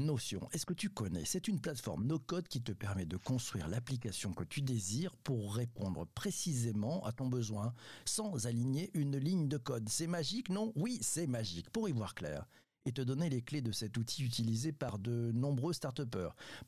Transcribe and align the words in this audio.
Notion, 0.00 0.48
est-ce 0.52 0.64
que 0.64 0.72
tu 0.72 0.88
connais? 0.88 1.24
C'est 1.24 1.46
une 1.46 1.60
plateforme 1.60 2.06
no-code 2.06 2.48
qui 2.48 2.62
te 2.62 2.72
permet 2.72 3.04
de 3.04 3.16
construire 3.16 3.68
l'application 3.68 4.32
que 4.32 4.44
tu 4.44 4.62
désires 4.62 5.16
pour 5.16 5.54
répondre 5.54 6.06
précisément 6.14 7.04
à 7.04 7.12
ton 7.12 7.28
besoin 7.28 7.74
sans 8.04 8.46
aligner 8.46 8.90
une 8.94 9.18
ligne 9.18 9.48
de 9.48 9.58
code. 9.58 9.88
C'est 9.88 10.06
magique, 10.06 10.48
non? 10.48 10.72
Oui, 10.74 10.98
c'est 11.02 11.26
magique. 11.26 11.70
Pour 11.70 11.88
y 11.88 11.92
voir 11.92 12.14
clair, 12.14 12.46
et 12.86 12.92
te 12.92 13.02
donner 13.02 13.28
les 13.28 13.42
clés 13.42 13.62
de 13.62 13.72
cet 13.72 13.96
outil 13.96 14.24
utilisé 14.24 14.72
par 14.72 14.98
de 14.98 15.32
nombreux 15.32 15.72
start 15.72 16.00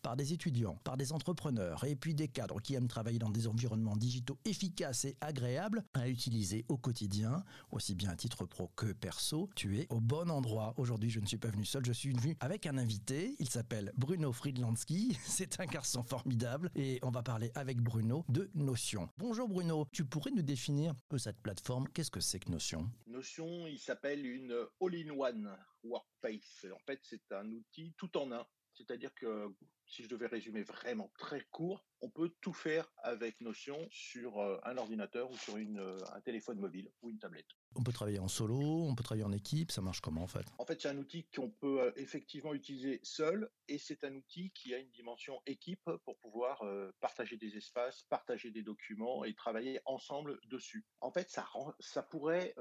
par 0.02 0.16
des 0.16 0.32
étudiants, 0.32 0.78
par 0.84 0.96
des 0.96 1.12
entrepreneurs 1.12 1.84
et 1.84 1.96
puis 1.96 2.14
des 2.14 2.28
cadres 2.28 2.60
qui 2.60 2.74
aiment 2.74 2.88
travailler 2.88 3.18
dans 3.18 3.30
des 3.30 3.46
environnements 3.46 3.96
digitaux 3.96 4.38
efficaces 4.44 5.04
et 5.04 5.16
agréables 5.20 5.84
à 5.94 6.08
utiliser 6.08 6.64
au 6.68 6.76
quotidien, 6.76 7.44
aussi 7.70 7.94
bien 7.94 8.10
à 8.10 8.16
titre 8.16 8.44
pro 8.44 8.70
que 8.76 8.92
perso. 8.92 9.48
Tu 9.54 9.78
es 9.78 9.86
au 9.90 10.00
bon 10.00 10.30
endroit. 10.30 10.74
Aujourd'hui, 10.76 11.10
je 11.10 11.20
ne 11.20 11.26
suis 11.26 11.38
pas 11.38 11.48
venu 11.48 11.64
seul, 11.64 11.84
je 11.84 11.92
suis 11.92 12.12
venu 12.12 12.36
avec 12.40 12.66
un 12.66 12.78
invité. 12.78 13.34
Il 13.38 13.48
s'appelle 13.48 13.92
Bruno 13.96 14.32
Friedlandsky. 14.32 15.16
C'est 15.24 15.60
un 15.60 15.66
garçon 15.66 16.02
formidable 16.02 16.70
et 16.74 16.98
on 17.02 17.10
va 17.10 17.22
parler 17.22 17.50
avec 17.54 17.80
Bruno 17.80 18.24
de 18.28 18.50
Notion. 18.54 19.08
Bonjour 19.18 19.48
Bruno, 19.48 19.86
tu 19.92 20.04
pourrais 20.04 20.30
nous 20.30 20.42
définir 20.42 20.94
peu 21.08 21.18
cette 21.18 21.40
plateforme 21.40 21.88
Qu'est-ce 21.94 22.10
que 22.10 22.20
c'est 22.20 22.40
que 22.40 22.50
Notion? 22.50 22.90
Notion, 23.06 23.66
il 23.66 23.78
s'appelle 23.78 24.24
une 24.26 24.54
all-in-one 24.80 25.50
Workplace. 25.84 26.66
En 26.72 26.78
fait, 26.86 27.00
c'est 27.02 27.32
un 27.32 27.50
outil 27.50 27.94
tout 27.96 28.16
en 28.16 28.32
un. 28.32 28.46
C'est-à-dire 28.74 29.12
que 29.14 29.54
si 29.86 30.02
je 30.02 30.08
devais 30.08 30.26
résumer 30.26 30.62
vraiment 30.62 31.12
très 31.18 31.44
court, 31.50 31.84
on 32.00 32.08
peut 32.08 32.30
tout 32.40 32.54
faire 32.54 32.90
avec 33.02 33.40
Notion 33.40 33.86
sur 33.90 34.38
euh, 34.38 34.58
un 34.64 34.78
ordinateur 34.78 35.30
ou 35.30 35.36
sur 35.36 35.58
une, 35.58 35.78
euh, 35.78 35.98
un 36.14 36.20
téléphone 36.22 36.58
mobile 36.58 36.90
ou 37.02 37.10
une 37.10 37.18
tablette. 37.18 37.48
On 37.76 37.82
peut 37.82 37.92
travailler 37.92 38.18
en 38.18 38.28
solo, 38.28 38.56
on 38.56 38.94
peut 38.94 39.02
travailler 39.02 39.24
en 39.24 39.32
équipe, 39.32 39.70
ça 39.70 39.82
marche 39.82 40.00
comment 40.00 40.22
en 40.22 40.26
fait? 40.26 40.46
En 40.58 40.64
fait, 40.64 40.80
c'est 40.80 40.88
un 40.88 40.96
outil 40.96 41.24
qu'on 41.24 41.50
peut 41.50 41.82
euh, 41.82 41.92
effectivement 41.96 42.54
utiliser 42.54 43.00
seul 43.02 43.50
et 43.68 43.76
c'est 43.76 44.04
un 44.04 44.14
outil 44.14 44.50
qui 44.52 44.74
a 44.74 44.78
une 44.78 44.90
dimension 44.90 45.42
équipe 45.46 45.90
pour 46.04 46.18
pouvoir 46.18 46.64
partager 47.00 47.36
des 47.36 47.56
espaces, 47.56 48.02
partager 48.08 48.50
des 48.50 48.62
documents 48.62 49.24
et 49.24 49.34
travailler 49.34 49.80
ensemble 49.84 50.38
dessus. 50.44 50.84
En 51.00 51.10
fait, 51.10 51.30
ça, 51.30 51.46
ça 51.80 52.02
pourrait 52.02 52.54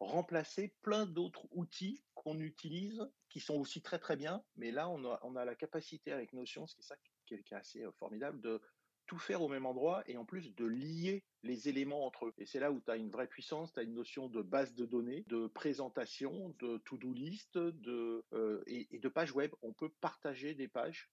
remplacer 0.00 0.74
plein 0.82 1.06
d'autres 1.06 1.46
outils 1.52 2.02
qu'on 2.14 2.38
utilise, 2.38 3.06
qui 3.28 3.40
sont 3.40 3.54
aussi 3.54 3.82
très 3.82 3.98
très 3.98 4.16
bien, 4.16 4.42
mais 4.56 4.70
là 4.70 4.88
on 4.88 5.04
a, 5.04 5.20
on 5.22 5.36
a 5.36 5.44
la 5.44 5.54
capacité 5.54 6.12
avec 6.12 6.32
Notion, 6.32 6.66
ce 6.66 6.74
qui 6.74 6.82
est 6.82 6.84
ça 6.84 6.96
qui 7.26 7.34
est, 7.34 7.52
assez 7.52 7.82
euh, 7.82 7.92
formidable, 7.92 8.40
de 8.40 8.60
tout 9.06 9.18
faire 9.18 9.42
au 9.42 9.48
même 9.48 9.66
endroit 9.66 10.02
et 10.06 10.16
en 10.16 10.24
plus 10.24 10.54
de 10.54 10.64
lier 10.64 11.24
les 11.42 11.68
éléments 11.68 12.04
entre 12.06 12.26
eux. 12.26 12.34
Et 12.38 12.46
c'est 12.46 12.58
là 12.58 12.72
où 12.72 12.80
tu 12.80 12.90
as 12.90 12.96
une 12.96 13.10
vraie 13.10 13.28
puissance, 13.28 13.72
tu 13.72 13.80
as 13.80 13.84
une 13.84 13.94
notion 13.94 14.28
de 14.28 14.42
base 14.42 14.74
de 14.74 14.84
données, 14.84 15.24
de 15.28 15.46
présentation, 15.46 16.54
de 16.58 16.78
to-do 16.78 17.12
list 17.12 17.56
de, 17.56 18.24
euh, 18.32 18.62
et, 18.66 18.88
et 18.90 18.98
de 18.98 19.08
page 19.08 19.32
web. 19.32 19.52
On 19.62 19.72
peut 19.72 19.90
partager 20.00 20.54
des 20.54 20.66
pages 20.66 21.08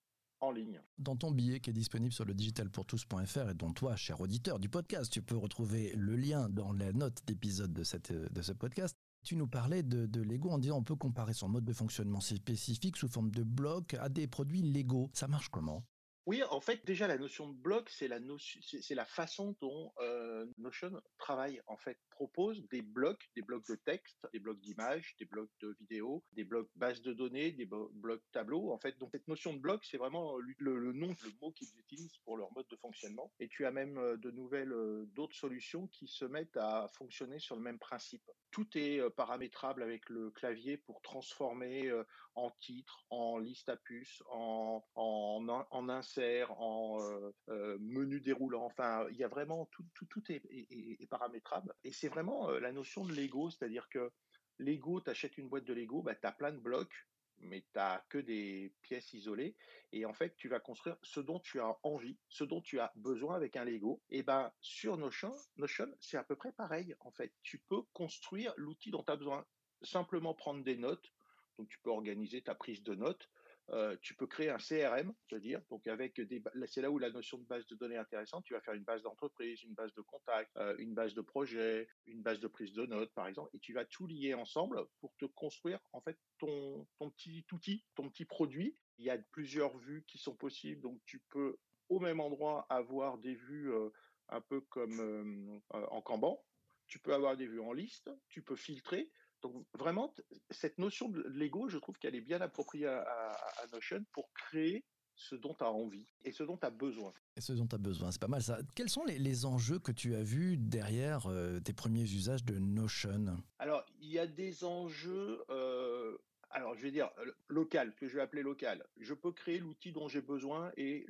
Dans 0.98 1.16
ton 1.16 1.30
billet 1.30 1.60
qui 1.60 1.70
est 1.70 1.74
disponible 1.74 2.12
sur 2.12 2.24
le 2.24 2.34
digitalpourtous.fr 2.34 3.50
et 3.50 3.54
dont 3.54 3.72
toi, 3.72 3.96
cher 3.96 4.20
auditeur 4.20 4.58
du 4.58 4.68
podcast, 4.68 5.12
tu 5.12 5.22
peux 5.22 5.36
retrouver 5.36 5.92
le 5.96 6.16
lien 6.16 6.48
dans 6.48 6.72
la 6.72 6.92
note 6.92 7.22
d'épisode 7.26 7.72
de, 7.72 7.82
ce 7.84 8.52
podcast, 8.52 8.96
tu 9.22 9.36
nous 9.36 9.46
parlais 9.46 9.82
de, 9.82 10.06
de, 10.06 10.20
Lego 10.20 10.50
en 10.50 10.58
disant 10.58 10.78
on 10.78 10.82
peut 10.82 10.96
comparer 10.96 11.32
son 11.32 11.48
mode 11.48 11.64
de 11.64 11.72
fonctionnement 11.72 12.20
spécifique 12.20 12.96
sous 12.96 13.08
forme 13.08 13.30
de 13.30 13.42
blocs 13.42 13.94
à 13.94 14.08
des 14.08 14.26
produits 14.26 14.62
Lego. 14.62 15.10
Ça 15.14 15.28
marche 15.28 15.48
comment? 15.48 15.84
Oui, 16.26 16.42
en 16.42 16.60
fait, 16.60 16.84
déjà 16.86 17.06
la 17.06 17.18
notion 17.18 17.48
de 17.48 17.54
bloc, 17.54 17.90
c'est 17.90 18.08
la 18.08 18.18
notion, 18.18 18.60
c'est 18.62 18.94
la 18.94 19.04
façon 19.04 19.56
dont 19.60 19.92
euh, 20.00 20.46
Notion 20.58 21.00
travaille. 21.18 21.60
En 21.66 21.76
fait, 21.76 21.98
propose 22.10 22.66
des 22.68 22.82
blocs, 22.82 23.28
des 23.36 23.42
blocs 23.42 23.66
de 23.68 23.76
texte, 23.76 24.26
des 24.32 24.38
blocs 24.38 24.60
d'images, 24.60 25.14
des 25.18 25.26
blocs 25.26 25.50
de 25.60 25.76
vidéos, 25.80 26.24
des 26.32 26.44
blocs 26.44 26.70
bases 26.76 27.02
de 27.02 27.12
données, 27.12 27.52
des 27.52 27.66
blocs 27.66 28.22
tableaux. 28.32 28.72
En 28.72 28.78
fait, 28.78 28.96
donc 28.98 29.10
cette 29.12 29.28
notion 29.28 29.52
de 29.52 29.58
bloc, 29.58 29.84
c'est 29.84 29.98
vraiment 29.98 30.38
le, 30.38 30.92
nom, 30.92 31.14
le 31.24 31.32
mot 31.42 31.52
qu'ils 31.52 31.78
utilisent 31.78 32.18
pour 32.24 32.36
leur 32.36 32.52
mode 32.54 32.68
de 32.68 32.76
fonctionnement. 32.76 33.30
Et 33.38 33.48
tu 33.48 33.66
as 33.66 33.70
même 33.70 33.98
euh, 33.98 34.16
de 34.16 34.30
nouvelles, 34.30 34.72
euh, 34.72 35.04
d'autres 35.14 35.36
solutions 35.36 35.88
qui 35.88 36.06
se 36.06 36.24
mettent 36.24 36.56
à 36.56 36.88
fonctionner 36.94 37.38
sur 37.38 37.56
le 37.56 37.62
même 37.62 37.78
principe. 37.78 38.30
Tout 38.50 38.66
est 38.76 39.02
paramétrable 39.10 39.82
avec 39.82 40.08
le 40.08 40.30
clavier 40.30 40.76
pour 40.78 41.02
transformer 41.02 41.90
en 42.36 42.52
titre, 42.60 43.04
en 43.10 43.38
liste 43.38 43.68
à 43.68 43.76
puces, 43.76 44.22
en 44.30 44.64
en, 44.94 45.46
en, 45.48 45.66
en 45.70 45.88
en 46.18 47.00
euh, 47.00 47.34
euh, 47.48 47.78
menu 47.80 48.20
déroulant. 48.20 48.64
Enfin, 48.64 49.06
il 49.10 49.16
y 49.16 49.24
a 49.24 49.28
vraiment 49.28 49.66
tout, 49.66 49.84
tout, 49.94 50.06
tout 50.06 50.22
est, 50.30 51.06
paramétrable. 51.08 51.74
Et 51.84 51.92
c'est 51.92 52.08
vraiment 52.08 52.50
euh, 52.50 52.60
la 52.60 52.72
notion 52.72 53.04
de 53.04 53.12
Lego, 53.12 53.50
c'est-à-dire 53.50 53.88
que 53.88 54.10
Lego, 54.58 55.00
tu 55.00 55.10
achètes 55.10 55.38
une 55.38 55.48
boîte 55.48 55.64
de 55.64 55.74
Lego, 55.74 56.02
bah, 56.02 56.14
tu 56.14 56.26
as 56.26 56.32
plein 56.32 56.52
de 56.52 56.58
blocs, 56.58 57.06
mais 57.38 57.60
tu 57.60 57.68
n'as 57.74 58.02
que 58.08 58.18
des 58.18 58.72
pièces 58.82 59.12
isolées. 59.12 59.56
Et 59.92 60.06
en 60.06 60.12
fait, 60.12 60.36
tu 60.36 60.48
vas 60.48 60.60
construire 60.60 60.96
ce 61.02 61.20
dont 61.20 61.40
tu 61.40 61.60
as 61.60 61.76
envie, 61.82 62.18
ce 62.28 62.44
dont 62.44 62.60
tu 62.60 62.80
as 62.80 62.92
besoin 62.96 63.36
avec 63.36 63.56
un 63.56 63.64
Lego. 63.64 64.00
Et 64.10 64.22
ben 64.22 64.52
sur 64.60 64.96
Notion, 64.96 65.34
Notion 65.56 65.92
c'est 66.00 66.16
à 66.16 66.24
peu 66.24 66.36
près 66.36 66.52
pareil. 66.52 66.94
En 67.00 67.10
fait, 67.10 67.32
tu 67.42 67.58
peux 67.58 67.82
construire 67.92 68.54
l'outil 68.56 68.90
dont 68.90 69.02
tu 69.02 69.12
as 69.12 69.16
besoin. 69.16 69.44
Simplement 69.82 70.34
prendre 70.34 70.64
des 70.64 70.76
notes. 70.76 71.12
Donc, 71.58 71.68
tu 71.68 71.78
peux 71.80 71.90
organiser 71.90 72.42
ta 72.42 72.54
prise 72.54 72.82
de 72.82 72.94
notes. 72.94 73.30
Euh, 73.70 73.96
tu 74.02 74.14
peux 74.14 74.26
créer 74.26 74.50
un 74.50 74.58
CRM, 74.58 75.14
c'est-à-dire, 75.26 75.62
donc 75.70 75.86
avec 75.86 76.20
des, 76.20 76.42
c'est 76.66 76.82
là 76.82 76.90
où 76.90 76.98
la 76.98 77.10
notion 77.10 77.38
de 77.38 77.44
base 77.44 77.66
de 77.66 77.74
données 77.74 77.94
est 77.94 77.98
intéressante. 77.98 78.44
Tu 78.44 78.52
vas 78.52 78.60
faire 78.60 78.74
une 78.74 78.84
base 78.84 79.02
d'entreprise, 79.02 79.62
une 79.62 79.72
base 79.72 79.94
de 79.94 80.02
contact, 80.02 80.50
euh, 80.56 80.76
une 80.78 80.94
base 80.94 81.14
de 81.14 81.22
projet, 81.22 81.88
une 82.06 82.22
base 82.22 82.40
de 82.40 82.46
prise 82.46 82.74
de 82.74 82.84
notes, 82.84 83.12
par 83.14 83.26
exemple, 83.26 83.50
et 83.54 83.58
tu 83.60 83.72
vas 83.72 83.86
tout 83.86 84.06
lier 84.06 84.34
ensemble 84.34 84.84
pour 85.00 85.14
te 85.16 85.24
construire 85.24 85.80
en 85.92 86.00
fait 86.02 86.18
ton, 86.38 86.86
petit 87.16 87.44
outil, 87.52 87.84
ton 87.94 88.10
petit 88.10 88.26
produit. 88.26 88.76
Il 88.98 89.04
y 89.04 89.10
a 89.10 89.18
plusieurs 89.32 89.76
vues 89.78 90.04
qui 90.06 90.18
sont 90.18 90.36
possibles, 90.36 90.82
donc 90.82 91.00
tu 91.06 91.20
peux 91.30 91.56
au 91.88 92.00
même 92.00 92.20
endroit 92.20 92.66
avoir 92.68 93.18
des 93.18 93.34
vues 93.34 93.72
euh, 93.72 93.88
un 94.28 94.40
peu 94.42 94.60
comme 94.60 95.60
en 95.70 96.02
Kanban. 96.02 96.44
Tu 96.86 96.98
peux 96.98 97.14
avoir 97.14 97.36
des 97.36 97.46
vues 97.46 97.60
en 97.60 97.72
liste, 97.72 98.10
tu 98.28 98.42
peux 98.42 98.56
filtrer, 98.56 99.10
donc 99.44 99.66
vraiment, 99.74 100.14
cette 100.50 100.78
notion 100.78 101.10
de 101.10 101.20
Lego, 101.28 101.68
je 101.68 101.76
trouve 101.76 101.98
qu'elle 101.98 102.14
est 102.14 102.22
bien 102.22 102.40
appropriée 102.40 102.86
à, 102.86 103.36
Notion 103.72 104.02
pour 104.12 104.32
créer 104.32 104.84
ce 105.16 105.34
dont 105.34 105.54
tu 105.54 105.64
as 105.64 105.70
envie 105.70 106.08
et 106.24 106.32
ce 106.32 106.42
dont 106.44 106.56
tu 106.56 106.64
as 106.64 106.70
besoin. 106.70 107.12
Et 107.36 107.42
ce 107.42 107.52
dont 107.52 107.66
tu 107.66 107.74
as 107.74 107.78
besoin, 107.78 108.10
c'est 108.10 108.20
pas 108.20 108.26
mal 108.26 108.42
ça. 108.42 108.58
Quels 108.74 108.88
sont 108.88 109.04
les, 109.04 109.44
enjeux 109.44 109.78
que 109.78 109.92
tu 109.92 110.14
as 110.14 110.22
vus 110.22 110.56
derrière 110.56 111.26
euh, 111.26 111.60
tes 111.60 111.74
premiers 111.74 112.04
usages 112.04 112.42
de 112.44 112.58
Notion? 112.58 113.36
Alors, 113.58 113.84
il 114.00 114.08
y 114.08 114.18
a 114.18 114.26
des 114.26 114.64
enjeux, 114.64 115.44
euh, 115.50 116.16
alors 116.50 116.74
je 116.74 116.82
vais 116.82 116.90
dire 116.90 117.10
local, 117.48 117.94
que 117.96 118.08
je 118.08 118.16
vais 118.16 118.22
appeler 118.22 118.42
local. 118.42 118.82
Je 118.96 119.12
peux 119.12 119.32
créer 119.32 119.58
l'outil 119.58 119.92
dont 119.92 120.08
j'ai 120.08 120.22
besoin 120.22 120.72
et 120.78 121.06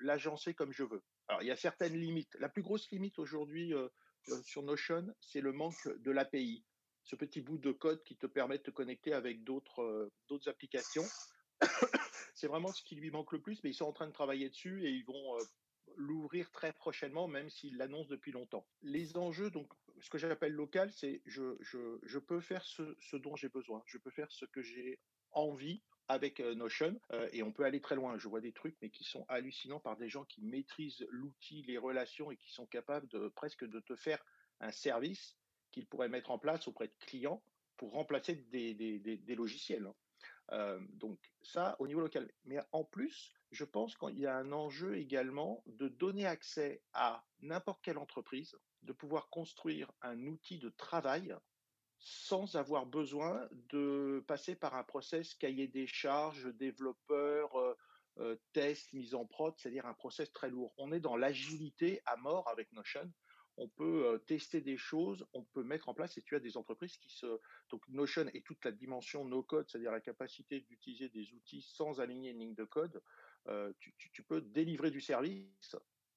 l'agencer 0.00 0.54
comme 0.54 0.72
je 0.72 0.84
veux. 0.84 1.02
Alors, 1.26 1.42
il 1.42 1.48
y 1.48 1.52
a 1.52 1.56
certaines 1.56 1.96
limites. 1.96 2.36
La 2.38 2.48
plus 2.48 2.62
grosse 2.62 2.88
limite 2.92 3.18
aujourd'hui 3.18 3.74
euh, 3.74 3.88
sur 4.44 4.62
Notion, 4.62 5.12
c'est 5.20 5.40
le 5.40 5.52
manque 5.52 5.88
de 5.98 6.12
l'API 6.12 6.64
ce 7.04 7.16
petit 7.16 7.40
bout 7.40 7.58
de 7.58 7.70
code 7.70 8.02
qui 8.04 8.16
te 8.16 8.26
permet 8.26 8.58
de 8.58 8.62
te 8.62 8.70
connecter 8.70 9.12
avec 9.12 9.44
d'autres 9.44 9.82
euh, 9.82 10.38
applications. 10.46 11.04
c'est 12.34 12.48
vraiment 12.48 12.72
ce 12.72 12.82
qui 12.82 12.96
lui 12.96 13.10
manque 13.10 13.32
le 13.32 13.40
plus, 13.40 13.62
mais 13.62 13.70
ils 13.70 13.74
sont 13.74 13.84
en 13.84 13.92
train 13.92 14.06
de 14.06 14.12
travailler 14.12 14.48
dessus 14.48 14.84
et 14.84 14.90
ils 14.90 15.04
vont 15.04 15.36
euh, 15.36 15.44
l'ouvrir 15.96 16.50
très 16.50 16.72
prochainement, 16.72 17.28
même 17.28 17.50
s'ils 17.50 17.76
l'annoncent 17.76 18.08
depuis 18.08 18.32
longtemps. 18.32 18.66
Les 18.82 19.16
enjeux, 19.16 19.50
donc, 19.50 19.70
ce 20.00 20.10
que 20.10 20.18
j'appelle 20.18 20.52
local, 20.52 20.90
c'est 20.92 21.22
je, 21.26 22.18
peux 22.18 22.40
faire 22.40 22.64
ce, 22.64 23.16
dont 23.16 23.36
j'ai 23.36 23.50
besoin, 23.50 23.82
je 23.86 23.98
peux 23.98 24.10
faire 24.10 24.32
ce 24.32 24.46
que 24.46 24.62
j'ai 24.62 24.98
envie 25.30 25.82
avec 26.08 26.40
euh, 26.40 26.54
Notion 26.54 27.00
et 27.32 27.42
on 27.42 27.52
peut 27.52 27.64
aller 27.64 27.80
très 27.80 27.94
loin. 27.96 28.18
Je 28.18 28.28
vois 28.28 28.40
des 28.40 28.52
trucs 28.52 28.76
mais 28.82 28.90
qui 28.90 29.04
sont 29.04 29.24
hallucinants 29.28 29.80
par 29.80 29.96
des 29.96 30.08
gens 30.08 30.24
qui 30.24 30.42
maîtrisent 30.42 31.06
l'outil, 31.10 31.62
les 31.62 31.78
relations 31.78 32.30
et 32.30 32.36
qui 32.36 32.50
sont 32.50 32.66
capables 32.66 33.08
presque 33.30 33.64
de 33.64 33.80
te 33.80 33.94
faire 33.94 34.22
un 34.60 34.70
service 34.70 35.36
qu'ils 35.74 35.86
pourraient 35.86 36.08
mettre 36.08 36.30
en 36.30 36.38
place 36.38 36.68
auprès 36.68 36.86
de 36.86 36.94
clients 37.00 37.42
pour 37.76 37.92
remplacer 37.92 38.36
des, 38.52 38.74
des, 38.74 39.34
logiciels. 39.34 39.86
Hein. 39.86 39.94
Euh, 40.52 40.80
donc 40.92 41.18
ça 41.42 41.74
au 41.80 41.88
niveau 41.88 42.00
local. 42.00 42.30
Mais 42.44 42.58
en 42.72 42.84
plus, 42.84 43.32
je 43.50 43.64
pense 43.64 43.96
qu'il 43.96 44.18
y 44.18 44.26
a 44.26 44.36
un 44.36 44.52
enjeu 44.52 44.96
également 44.96 45.62
de 45.66 45.88
donner 45.88 46.26
accès 46.26 46.82
à 46.92 47.24
n'importe 47.40 47.82
quelle 47.82 47.98
entreprise, 47.98 48.56
de 48.82 48.92
pouvoir 48.92 49.28
construire 49.30 49.90
un 50.02 50.26
outil 50.26 50.58
de 50.58 50.70
travail 50.70 51.34
sans 51.98 52.54
avoir 52.56 52.86
besoin 52.86 53.48
de 53.70 54.22
passer 54.28 54.54
par 54.54 54.76
un 54.76 54.84
process 54.84 55.34
cahier 55.34 55.66
des 55.66 55.86
charges, 55.86 56.54
développeur, 56.54 57.56
euh, 57.56 57.74
euh, 58.18 58.36
test, 58.52 58.92
mise 58.92 59.14
en 59.14 59.26
prod, 59.26 59.54
c'est-à-dire 59.56 59.86
un 59.86 59.94
process 59.94 60.30
très 60.32 60.48
lourd. 60.48 60.72
On 60.76 60.92
est 60.92 61.00
dans 61.00 61.16
l'agilité 61.16 62.00
à 62.06 62.16
mort 62.16 62.48
avec 62.48 62.70
Notion 62.72 63.10
on 63.56 63.68
peut 63.68 64.20
tester 64.26 64.60
des 64.60 64.76
choses, 64.76 65.26
on 65.32 65.42
peut 65.42 65.62
mettre 65.62 65.88
en 65.88 65.94
place, 65.94 66.16
et 66.18 66.22
tu 66.22 66.34
as 66.34 66.40
des 66.40 66.56
entreprises 66.56 66.96
qui 66.96 67.10
se... 67.10 67.26
Donc 67.70 67.88
Notion 67.88 68.26
et 68.34 68.42
toute 68.42 68.64
la 68.64 68.72
dimension 68.72 69.24
no-code, 69.24 69.68
c'est-à-dire 69.68 69.92
la 69.92 70.00
capacité 70.00 70.60
d'utiliser 70.60 71.08
des 71.08 71.32
outils 71.34 71.62
sans 71.62 72.00
aligner 72.00 72.30
une 72.30 72.40
ligne 72.40 72.54
de 72.54 72.64
code, 72.64 73.00
tu, 73.78 74.22
peux 74.22 74.40
délivrer 74.40 74.90
du 74.90 75.00
service 75.00 75.76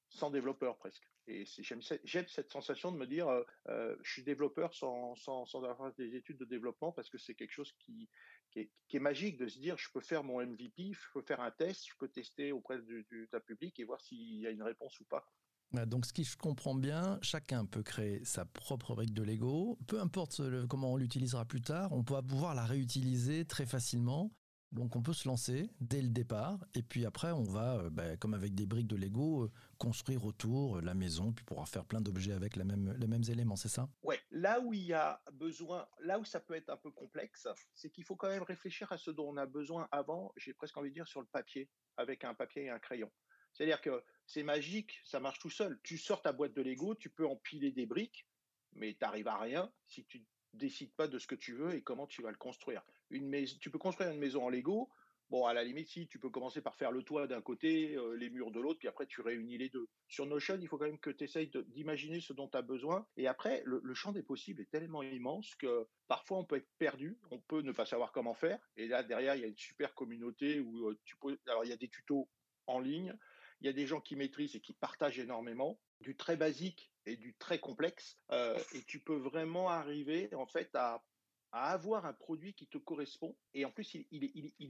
sans 0.09 0.29
développeur 0.31 0.77
presque. 0.77 1.03
Et 1.27 1.43
j'aime 1.45 1.81
cette 1.81 2.49
sensation 2.49 2.91
de 2.91 2.97
me 2.97 3.05
dire, 3.05 3.27
je 3.67 4.11
suis 4.11 4.23
développeur 4.23 4.73
sans, 4.73 5.15
sans, 5.15 5.45
avoir 5.65 5.93
des 5.95 6.15
études 6.15 6.37
de 6.37 6.45
développement 6.45 6.91
parce 6.93 7.09
que 7.09 7.17
c'est 7.17 7.35
quelque 7.35 7.51
chose 7.51 7.73
qui, 7.79 8.09
est, 8.55 8.99
magique 8.99 9.37
de 9.37 9.47
se 9.47 9.59
dire 9.59 9.77
je 9.77 9.91
peux 9.91 9.99
faire 9.99 10.23
mon 10.23 10.41
MVP, 10.41 10.93
je 10.93 11.11
peux 11.13 11.21
faire 11.21 11.41
un 11.41 11.51
test, 11.51 11.85
je 11.87 11.95
peux 11.97 12.07
tester 12.07 12.51
auprès 12.51 12.81
du, 12.81 13.05
du, 13.09 13.27
public 13.45 13.79
et 13.79 13.83
voir 13.83 13.99
s'il 14.01 14.39
y 14.39 14.47
a 14.47 14.51
une 14.51 14.63
réponse 14.63 14.99
ou 15.01 15.05
pas. 15.05 15.29
Bah, 15.71 15.85
donc, 15.85 16.05
ce 16.05 16.13
qui 16.13 16.23
je 16.23 16.37
comprends 16.37 16.75
bien, 16.75 17.19
chacun 17.21 17.65
peut 17.65 17.83
créer 17.83 18.23
sa 18.23 18.45
propre 18.45 18.95
brique 18.95 19.13
de 19.13 19.23
Lego. 19.23 19.77
Peu 19.87 19.99
importe 19.99 20.41
comment 20.69 20.93
on 20.93 20.97
l'utilisera 20.97 21.45
plus 21.45 21.61
tard, 21.61 21.91
on 21.91 22.01
va 22.01 22.21
pouvoir 22.21 22.55
la 22.55 22.65
réutiliser 22.65 23.45
très 23.45 23.65
facilement. 23.65 24.31
Donc, 24.73 24.95
on 24.95 25.01
peut 25.01 25.13
se 25.13 25.27
lancer 25.27 25.69
dès 25.79 26.01
le 26.01 26.09
départ. 26.09 26.59
Et 26.73 26.83
puis 26.83 27.05
après, 27.05 27.31
on 27.31 27.43
va, 27.43 27.77
euh, 27.77 27.89
bah, 27.89 28.17
comme 28.17 28.33
avec 28.33 28.53
des 28.53 28.65
briques 28.65 28.87
de 28.87 28.97
Lego, 28.97 29.43
euh, 29.43 29.51
construire 29.77 30.25
autour 30.25 30.77
euh, 30.77 30.81
la 30.81 30.93
maison, 30.93 31.31
puis 31.31 31.45
pouvoir 31.45 31.69
faire 31.69 31.85
plein 31.85 32.01
d'objets 32.01 32.33
avec 32.33 32.57
les 32.57 32.65
mêmes 32.65 33.23
éléments, 33.29 33.55
c'est 33.55 33.69
ça? 33.69 33.89
Ouais. 34.03 34.19
Là 34.29 34.59
où 34.59 34.73
il 34.73 34.83
y 34.83 34.93
a 34.93 35.21
besoin, 35.33 35.87
là 36.01 36.19
où 36.19 36.25
ça 36.25 36.41
peut 36.41 36.53
être 36.53 36.69
un 36.69 36.77
peu 36.77 36.91
complexe, 36.91 37.47
c'est 37.73 37.89
qu'il 37.89 38.03
faut 38.03 38.17
quand 38.17 38.27
même 38.27 38.43
réfléchir 38.43 38.91
à 38.91 38.97
ce 38.97 39.09
dont 39.09 39.29
on 39.29 39.37
a 39.37 39.45
besoin 39.45 39.87
avant, 39.91 40.33
j'ai 40.35 40.53
presque 40.53 40.77
envie 40.77 40.89
de 40.89 40.95
dire 40.95 41.07
sur 41.07 41.21
le 41.21 41.27
papier, 41.27 41.69
avec 41.95 42.25
un 42.25 42.33
papier 42.33 42.63
et 42.65 42.69
un 42.69 42.79
crayon. 42.79 43.09
C'est-à-dire 43.57 43.81
que 43.81 44.03
c'est 44.27 44.43
magique, 44.43 45.01
ça 45.03 45.19
marche 45.19 45.39
tout 45.39 45.49
seul. 45.49 45.79
Tu 45.81 45.97
sors 45.97 46.21
ta 46.21 46.31
boîte 46.31 46.53
de 46.53 46.61
Lego, 46.61 46.93
tu 46.93 47.09
peux 47.09 47.25
empiler 47.25 47.71
des 47.71 47.87
briques, 47.87 48.27
mais 48.73 48.93
tu 48.93 48.99
n'arrives 49.01 49.27
à 49.27 49.39
rien 49.39 49.71
si 49.87 50.05
tu 50.05 50.23
décides 50.53 50.93
pas 50.93 51.07
de 51.07 51.17
ce 51.17 51.25
que 51.25 51.33
tu 51.33 51.53
veux 51.53 51.73
et 51.73 51.81
comment 51.81 52.05
tu 52.05 52.21
vas 52.21 52.29
le 52.29 52.37
construire. 52.37 52.83
Une 53.09 53.27
maison, 53.27 53.57
tu 53.59 53.71
peux 53.71 53.79
construire 53.79 54.11
une 54.11 54.19
maison 54.19 54.45
en 54.45 54.49
Lego. 54.49 54.89
Bon, 55.31 55.45
à 55.45 55.53
la 55.53 55.63
limite, 55.63 55.89
si 55.89 56.07
tu 56.07 56.19
peux 56.19 56.29
commencer 56.29 56.61
par 56.61 56.75
faire 56.75 56.91
le 56.91 57.01
toit 57.01 57.25
d'un 57.25 57.41
côté, 57.41 57.95
euh, 57.95 58.15
les 58.15 58.29
murs 58.29 58.51
de 58.51 58.61
l'autre, 58.61 58.79
puis 58.79 58.87
après 58.87 59.07
tu 59.07 59.21
réunis 59.21 59.57
les 59.57 59.69
deux. 59.69 59.89
Sur 60.07 60.27
Notion, 60.27 60.57
il 60.61 60.67
faut 60.67 60.77
quand 60.77 60.85
même 60.85 60.99
que 60.99 61.09
tu 61.09 61.23
essayes 61.23 61.51
d'imaginer 61.67 62.21
ce 62.21 62.31
dont 62.33 62.47
tu 62.47 62.57
as 62.57 62.61
besoin. 62.61 63.07
Et 63.17 63.27
après, 63.27 63.63
le, 63.65 63.93
champ 63.95 64.11
des 64.11 64.23
possibles 64.23 64.61
est 64.61 64.69
tellement 64.69 65.01
immense 65.01 65.55
que 65.55 65.87
parfois 66.07 66.37
on 66.37 66.45
peut 66.45 66.57
être 66.57 66.69
perdu, 66.77 67.17
on 67.31 67.39
peut 67.39 67.61
ne 67.61 67.71
pas 67.71 67.87
savoir 67.87 68.11
comment 68.11 68.35
faire. 68.35 68.59
Et 68.77 68.87
là, 68.87 69.03
derrière, 69.03 69.35
il 69.35 69.41
y 69.41 69.45
a 69.45 69.47
une 69.47 69.57
super 69.57 69.95
communauté 69.95 70.59
où 70.59 70.89
euh, 70.89 70.99
tu 71.03 71.17
il 71.25 71.69
y 71.69 71.73
a 71.73 71.77
des 71.77 71.89
tutos 71.89 72.29
en 72.67 72.79
ligne, 72.79 73.17
il 73.61 73.67
y 73.67 73.69
a 73.69 73.73
des 73.73 73.87
gens 73.87 74.01
qui 74.01 74.15
maîtrisent 74.15 74.55
et 74.55 74.59
qui 74.59 74.73
partagent 74.73 75.19
énormément, 75.19 75.79
du 76.01 76.15
très 76.15 76.37
basique 76.37 76.91
et 77.05 77.15
du 77.15 77.33
très 77.35 77.59
complexe, 77.59 78.17
euh, 78.31 78.57
et 78.73 78.83
tu 78.83 78.99
peux 78.99 79.15
vraiment 79.15 79.69
arriver 79.69 80.29
en 80.35 80.45
fait 80.45 80.75
à, 80.75 81.03
avoir 81.51 82.05
un 82.05 82.13
produit 82.13 82.53
qui 82.53 82.67
te 82.67 82.77
correspond. 82.77 83.35
Et 83.53 83.65
en 83.65 83.71
plus, 83.71 83.95
il, 84.11 84.23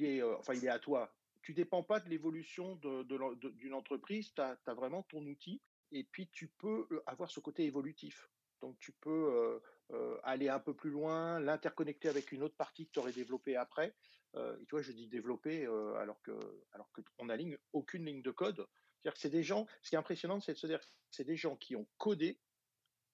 est, 0.04 0.22
euh, 0.22 0.38
enfin, 0.38 0.54
il 0.54 0.64
est 0.64 0.70
à 0.70 0.80
toi. 0.80 1.14
Tu 1.42 1.54
dépends 1.54 1.84
pas 1.84 2.00
de 2.00 2.10
l'évolution 2.10 2.76
d'une 2.76 3.74
entreprise, 3.74 4.34
tu 4.34 4.42
as, 4.42 4.58
vraiment 4.74 5.04
ton 5.04 5.26
outil, 5.26 5.62
et 5.92 6.04
puis 6.04 6.28
tu 6.28 6.48
peux 6.48 6.88
euh, 6.92 7.04
avoir 7.08 7.32
ce 7.32 7.40
côté 7.40 7.66
évolutif. 7.66 8.30
Donc 8.62 8.78
tu 8.80 8.92
peux 8.92 9.62
aller 10.24 10.50
un 10.50 10.60
peu 10.60 10.74
plus 10.74 10.90
loin, 10.90 11.40
l'interconnecter 11.40 12.10
avec 12.10 12.32
une 12.32 12.44
autre 12.44 12.56
partie 12.56 12.88
que 12.88 12.92
tu 12.92 13.00
aurais 13.00 13.12
développée 13.12 13.56
après. 13.56 13.96
et 14.36 14.66
tu 14.66 14.72
vois, 14.72 14.82
je 14.82 14.92
dis 14.92 15.08
développer 15.08 15.66
alors 16.00 16.22
que 16.22 16.32
alors 16.74 16.90
n'aligne 17.24 17.58
aucune 17.74 18.06
ligne 18.06 18.22
de 18.22 18.32
code. 18.32 18.68
C'est-à-dire 18.98 19.14
que 19.14 19.20
c'est 19.20 19.30
des 19.30 19.44
gens. 19.44 19.68
Ce 19.82 19.90
qui 19.90 19.96
est 19.96 20.00
impressionnant, 20.00 20.42
c'est 20.42 20.54
de 20.54 20.58
se 20.58 20.68
dire, 20.68 20.80
c'est 21.12 21.24
des 21.24 21.38
gens 21.38 21.56
qui 21.56 21.76
ont 21.76 21.88
codé 21.98 22.40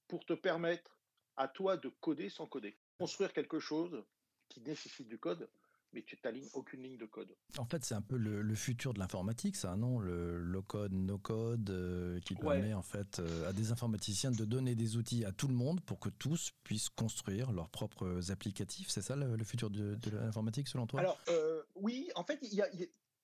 pour 0.08 0.26
te 0.26 0.34
permettre 0.34 1.00
à 1.36 1.48
toi 1.48 1.78
de 1.78 1.90
coder 1.90 2.30
sans 2.30 2.48
coder. 2.48 2.78
Construire 2.98 3.34
quelque 3.34 3.60
chose 3.60 4.04
qui 4.50 4.62
nécessite 4.62 5.08
du 5.08 5.20
code, 5.20 5.50
mais 5.94 6.02
tu 6.02 6.18
n'alignes 6.24 6.50
aucune 6.54 6.84
ligne 6.84 6.98
de 6.98 7.06
code. 7.06 7.36
En 7.58 7.66
fait, 7.66 7.86
c'est 7.86 7.96
un 7.96 8.02
peu 8.02 8.18
le, 8.18 8.56
futur 8.56 8.94
de 8.94 9.00
l'informatique, 9.00 9.56
ça, 9.56 9.76
non? 9.76 10.00
Le 10.00 10.38
low-code, 10.38 10.94
no-code, 10.94 11.70
euh, 11.70 12.20
qui 12.22 12.36
permet 12.36 12.74
en 12.74 12.82
fait 12.82 13.20
euh, 13.20 13.50
à 13.50 13.54
des 13.54 13.72
informaticiens 13.72 14.32
de 14.32 14.46
donner 14.46 14.76
des 14.76 14.98
outils 14.98 15.26
à 15.26 15.32
tout 15.32 15.48
le 15.48 15.54
monde 15.54 15.82
pour 15.82 16.00
que 16.00 16.10
tous 16.10 16.52
puissent 16.64 16.90
construire 16.90 17.52
leurs 17.52 17.70
propres 17.70 18.32
applicatifs. 18.32 18.90
C'est 18.90 19.02
ça 19.02 19.16
le, 19.16 19.44
futur 19.44 19.70
de, 19.70 19.98
l'informatique, 20.12 20.68
selon 20.68 20.88
toi? 20.88 21.00
Alors, 21.00 21.20
euh, 21.30 21.62
oui, 21.76 22.10
en 22.16 22.24
fait, 22.24 22.40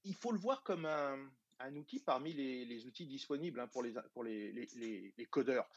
il 0.04 0.16
faut 0.16 0.32
le 0.32 0.40
voir 0.40 0.64
comme 0.64 0.86
un, 0.86 1.18
un 1.60 1.76
outil 1.76 2.00
parmi 2.00 2.34
les, 2.34 2.86
outils 2.86 3.06
disponibles 3.06 3.60
hein, 3.60 3.68
pour, 3.68 3.84
les, 3.84 3.94
pour 4.14 4.24
les, 4.24 4.52
les, 4.52 5.26
codeurs. 5.30 5.70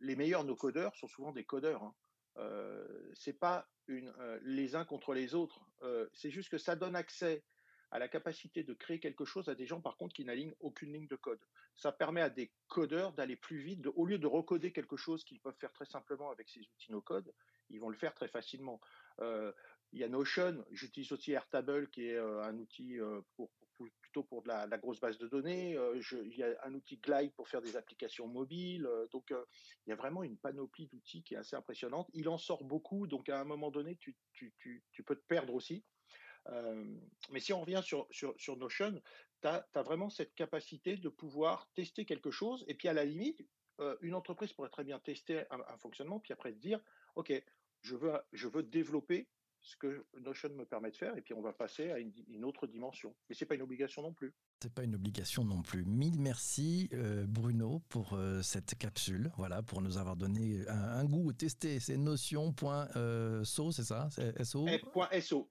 les 0.00 0.16
meilleurs 0.16 0.44
nos 0.44 0.56
codeurs 0.56 0.94
sont 0.96 1.08
souvent 1.08 1.32
des 1.32 1.44
codeurs. 1.44 1.82
Hein. 1.82 1.94
Euh, 2.38 3.10
c'est 3.14 3.38
pas 3.38 3.68
une, 3.86 4.12
les 4.42 4.76
uns 4.76 4.84
contre 4.84 5.14
les 5.14 5.34
autres. 5.34 5.66
c'est 6.12 6.30
juste 6.30 6.50
que 6.50 6.58
ça 6.58 6.76
donne 6.76 6.96
accès 6.96 7.42
à 7.90 7.98
la 7.98 8.08
capacité 8.08 8.62
de 8.64 8.74
créer 8.74 9.00
quelque 9.00 9.24
chose 9.24 9.48
à 9.48 9.54
des 9.54 9.64
gens, 9.64 9.80
par 9.80 9.96
contre, 9.96 10.14
qui 10.14 10.24
n'alignent 10.24 10.54
aucune 10.60 10.92
ligne 10.92 11.06
de 11.08 11.16
code. 11.16 11.40
Ça 11.74 11.90
permet 11.90 12.20
à 12.20 12.28
des 12.28 12.52
codeurs 12.66 13.14
d'aller 13.14 13.36
plus 13.36 13.58
vite. 13.58 13.86
au 13.94 14.04
lieu 14.04 14.18
de 14.18 14.26
recoder 14.26 14.72
quelque 14.72 14.96
chose 14.96 15.24
qu'ils 15.24 15.40
peuvent 15.40 15.56
faire 15.58 15.72
très 15.72 15.86
simplement 15.86 16.30
avec 16.30 16.50
ces 16.50 16.60
outils 16.60 16.92
no-code, 16.92 17.32
ils 17.70 17.80
vont 17.80 17.88
le 17.88 17.96
faire 17.96 18.14
très 18.14 18.28
facilement. 18.28 18.78
il 19.20 19.98
y 19.98 20.04
a 20.04 20.08
Notion, 20.08 20.64
j'utilise 20.70 21.12
aussi 21.12 21.32
Airtable, 21.32 21.88
qui 21.88 22.08
est 22.08 22.18
un 22.18 22.58
outil 22.58 22.98
pour, 23.36 23.50
plutôt 24.00 24.22
pour 24.22 24.42
de 24.42 24.48
la, 24.48 24.66
grosse 24.78 25.00
base 25.00 25.18
de 25.18 25.26
données. 25.28 25.72
il 25.72 26.36
y 26.36 26.42
a 26.42 26.56
un 26.64 26.74
outil 26.74 26.96
Glide 26.96 27.32
pour 27.34 27.48
faire 27.48 27.60
des 27.62 27.76
applications 27.76 28.26
mobiles. 28.26 28.88
donc, 29.12 29.30
il 29.30 29.90
y 29.90 29.92
a 29.92 29.96
vraiment 29.96 30.22
une 30.22 30.36
panoplie 30.36 30.86
d'outils 30.86 31.22
qui 31.22 31.34
est 31.34 31.38
assez 31.38 31.56
impressionnante. 31.56 32.08
Il 32.14 32.28
en 32.28 32.38
sort 32.38 32.64
beaucoup, 32.64 33.06
donc 33.06 33.28
à 33.28 33.40
un 33.40 33.44
moment 33.44 33.70
donné, 33.70 33.96
tu, 33.96 34.16
tu 34.32 35.02
peux 35.04 35.16
te 35.16 35.26
perdre 35.26 35.54
aussi 35.54 35.84
mais 37.30 37.40
si 37.40 37.52
on 37.52 37.60
revient 37.60 37.82
sur, 37.84 38.06
sur, 38.10 38.56
Notion, 38.56 39.00
tu 39.42 39.48
as, 39.48 39.82
vraiment 39.82 40.10
cette 40.10 40.34
capacité 40.34 40.96
de 40.96 41.08
pouvoir 41.08 41.70
tester 41.74 42.04
quelque 42.04 42.30
chose. 42.30 42.64
Et 42.68 42.74
puis 42.74 42.88
à 42.88 42.92
la 42.92 43.04
limite, 43.04 43.40
une 44.00 44.14
entreprise 44.14 44.52
pourrait 44.52 44.70
très 44.70 44.84
bien 44.84 44.98
tester 44.98 45.44
un, 45.50 45.78
fonctionnement, 45.78 46.20
puis 46.20 46.32
après 46.32 46.52
dire, 46.52 46.80
OK, 47.14 47.32
je 47.82 47.96
veux, 47.96 48.12
je 48.32 48.48
veux 48.48 48.62
développer 48.62 49.28
ce 49.60 49.76
que 49.76 50.06
Notion 50.20 50.50
me 50.50 50.64
permet 50.64 50.90
de 50.90 50.96
faire, 50.96 51.16
et 51.16 51.22
puis 51.22 51.34
on 51.34 51.40
va 51.40 51.52
passer 51.52 51.90
à 51.90 51.98
une, 51.98 52.44
autre 52.44 52.66
dimension. 52.66 53.14
Mais 53.28 53.34
c'est 53.34 53.46
pas 53.46 53.54
une 53.54 53.62
obligation 53.62 54.02
non 54.02 54.12
plus. 54.12 54.34
C'est 54.60 54.72
pas 54.72 54.82
une 54.82 54.96
obligation 54.96 55.44
non 55.44 55.62
plus. 55.62 55.84
Mille 55.84 56.18
merci 56.18 56.88
euh, 56.92 57.24
Bruno 57.28 57.80
pour 57.88 58.14
euh, 58.14 58.42
cette 58.42 58.74
capsule, 58.74 59.30
voilà, 59.36 59.62
pour 59.62 59.80
nous 59.80 59.98
avoir 59.98 60.16
donné 60.16 60.66
un, 60.68 61.04
goût, 61.04 61.32
tester 61.32 61.78
ces 61.78 61.96
notions.so, 61.96 62.66
euh, 62.96 63.44
c'est 63.44 63.84
ça? 63.84 64.08
SO 64.42 64.66
.so. 65.22 65.48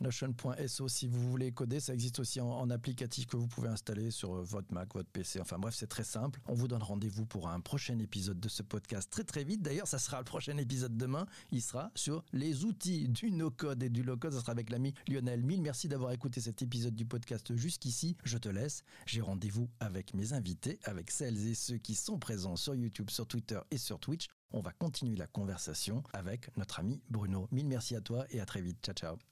Notion.so. 0.00 0.88
si 0.88 1.06
vous 1.06 1.30
voulez 1.30 1.52
coder, 1.52 1.78
ça 1.78 1.92
existe 1.92 2.20
aussi 2.20 2.40
en, 2.40 2.48
en, 2.48 2.70
applicatif 2.70 3.26
que 3.26 3.36
vous 3.36 3.48
pouvez 3.48 3.68
installer 3.68 4.10
sur 4.10 4.32
votre 4.32 4.72
Mac, 4.72 4.94
votre 4.94 5.10
PC. 5.10 5.38
Enfin 5.42 5.58
bref, 5.58 5.74
c'est 5.76 5.86
très 5.86 6.04
simple. 6.04 6.40
On 6.46 6.54
vous 6.54 6.68
donne 6.68 6.82
rendez-vous 6.82 7.26
pour 7.26 7.48
un 7.48 7.60
prochain 7.60 7.98
épisode 7.98 8.40
de 8.40 8.48
ce 8.48 8.62
podcast 8.62 9.10
très 9.10 9.24
très 9.24 9.44
vite. 9.44 9.60
D'ailleurs, 9.60 9.88
ça 9.88 9.98
sera 9.98 10.16
le 10.16 10.24
prochain 10.24 10.56
épisode 10.56 10.96
demain. 10.96 11.26
Il 11.50 11.60
sera 11.60 11.90
sur 11.94 12.24
les 12.32 12.64
outils 12.64 13.08
du 13.10 13.30
no-code 13.30 13.82
et 13.82 13.90
du 13.90 14.02
low-code. 14.02 14.32
Ça 14.32 14.40
sera 14.40 14.52
avec 14.52 14.70
l'ami 14.70 14.94
Lionel. 15.06 15.42
Mille 15.42 15.60
merci 15.60 15.86
d'avoir 15.86 16.12
écouté 16.12 16.40
cet 16.40 16.62
épisode 16.62 16.94
du 16.94 17.04
podcast 17.04 17.54
juste 17.54 17.73
Jusqu'ici, 17.74 18.16
je 18.22 18.38
te 18.38 18.48
laisse. 18.48 18.84
J'ai 19.04 19.20
rendez-vous 19.20 19.68
avec 19.80 20.14
mes 20.14 20.32
invités, 20.32 20.78
avec 20.84 21.10
celles 21.10 21.48
et 21.48 21.54
ceux 21.54 21.76
qui 21.76 21.96
sont 21.96 22.20
présents 22.20 22.54
sur 22.54 22.76
YouTube, 22.76 23.10
sur 23.10 23.26
Twitter 23.26 23.58
et 23.72 23.78
sur 23.78 23.98
Twitch. 23.98 24.28
On 24.52 24.60
va 24.60 24.70
continuer 24.70 25.16
la 25.16 25.26
conversation 25.26 26.04
avec 26.12 26.56
notre 26.56 26.78
ami 26.78 27.02
Bruno. 27.10 27.48
Mille 27.50 27.66
merci 27.66 27.96
à 27.96 28.00
toi 28.00 28.26
et 28.30 28.38
à 28.38 28.46
très 28.46 28.62
vite. 28.62 28.78
Ciao, 28.80 28.94
ciao. 28.94 29.24